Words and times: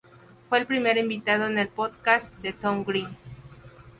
Fue 0.49 0.57
el 0.57 0.65
primer 0.65 0.97
invitado 0.97 1.45
en 1.45 1.59
el 1.59 1.67
podcast 1.67 2.25
de 2.37 2.53
Tom 2.53 2.83
Green. 2.83 3.15